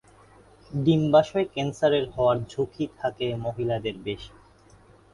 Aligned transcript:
ডিম্বাশয় 0.71 1.47
ক্যান্সারের 1.53 2.05
হওয়ার 2.13 2.37
ঝুঁকি 2.49 2.85
থাকে 2.99 3.27
মহিলাদের 3.45 3.95
বেশি। 4.05 4.33